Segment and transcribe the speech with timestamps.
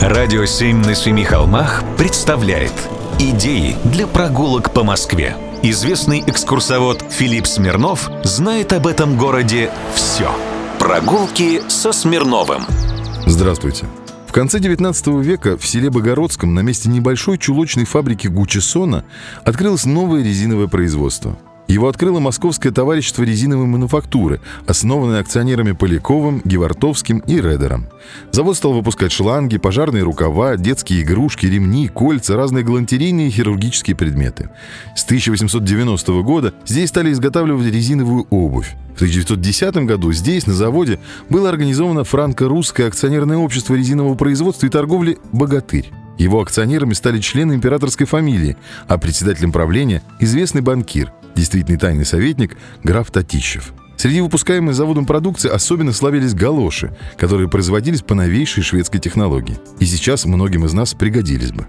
[0.00, 2.72] Радио «Семь на семи холмах» представляет
[3.18, 5.36] Идеи для прогулок по Москве.
[5.62, 10.30] Известный экскурсовод Филипп Смирнов знает об этом городе все.
[10.78, 12.62] Прогулки со Смирновым.
[13.26, 13.86] Здравствуйте.
[14.26, 19.04] В конце 19 века в селе Богородском на месте небольшой чулочной фабрики Гучесона
[19.44, 21.38] открылось новое резиновое производство–
[21.72, 27.88] его открыло Московское товарищество резиновой мануфактуры, основанное акционерами Поляковым, Гевартовским и Редером.
[28.30, 34.50] Завод стал выпускать шланги, пожарные рукава, детские игрушки, ремни, кольца, разные галантерейные и хирургические предметы.
[34.94, 38.74] С 1890 года здесь стали изготавливать резиновую обувь.
[38.92, 40.98] В 1910 году здесь, на заводе,
[41.30, 45.90] было организовано франко-русское акционерное общество резинового производства и торговли «Богатырь».
[46.18, 53.10] Его акционерами стали члены императорской фамилии, а председателем правления– известный банкир– действительный тайный советник граф
[53.10, 53.72] Татищев.
[53.96, 59.58] Среди выпускаемой заводом продукции особенно славились галоши, которые производились по новейшей шведской технологии.
[59.78, 61.66] И сейчас многим из нас пригодились бы.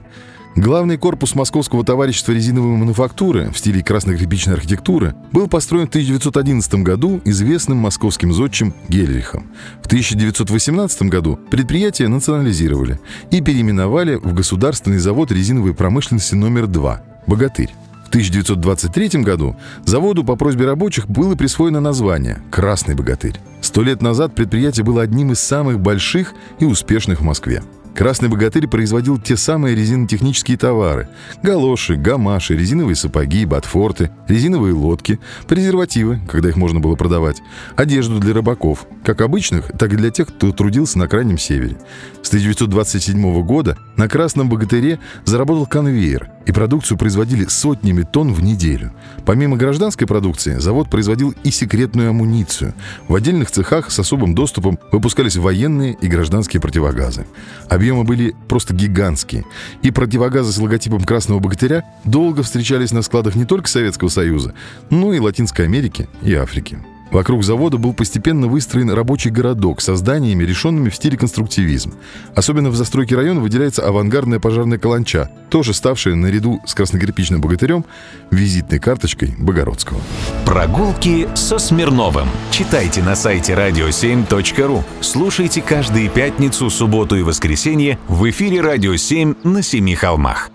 [0.55, 7.21] Главный корпус Московского товарищества резиновой мануфактуры в стиле краснокрепичной архитектуры был построен в 1911 году
[7.26, 9.48] известным московским зодчим Гельрихом.
[9.82, 12.99] В 1918 году предприятие национализировали
[13.32, 17.74] и переименовали в Государственный завод резиновой промышленности номер 2 «Богатырь».
[18.13, 23.39] 1923 году заводу по просьбе рабочих было присвоено название «Красный богатырь».
[23.59, 27.63] Сто лет назад предприятие было одним из самых больших и успешных в Москве.
[27.95, 31.09] Красный богатырь производил те самые резинотехнические товары–
[31.43, 37.41] галоши, гамаши, резиновые сапоги, ботфорты, резиновые лодки, презервативы, когда их можно было продавать,
[37.75, 41.77] одежду для рыбаков, как обычных, так и для тех, кто трудился на Крайнем Севере.
[42.23, 48.91] С 1927 года на Красном богатыре заработал конвейер, и продукцию производили сотнями тонн в неделю.
[49.26, 52.74] Помимо гражданской продукции, завод производил и секретную амуницию.
[53.08, 57.26] В отдельных цехах с особым доступом выпускались военные и гражданские противогазы.
[57.70, 59.46] Объемы были просто гигантские.
[59.82, 64.53] И противогазы с логотипом Красного Богатыря долго встречались на складах не только Советского Союза,
[64.90, 66.80] но и Латинской Америки и Африки.
[67.13, 71.94] Вокруг завода был постепенно выстроен рабочий городок с зданиями, решенными в стиле конструктивизм.
[72.34, 77.85] Особенно в застройке района выделяется авангардная пожарная каланча, тоже ставшая наряду с краснокирпичным богатырем
[78.31, 80.02] визитной карточкой Богородского.
[80.44, 82.28] Прогулки со Смирновым.
[82.50, 84.81] Читайте на сайте radio7.ru.
[85.02, 90.50] Слушайте каждые пятницу, субботу и воскресенье в эфире «Радио 7» на Семи холмах.